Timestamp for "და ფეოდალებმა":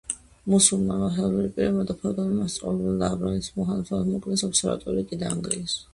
1.91-2.39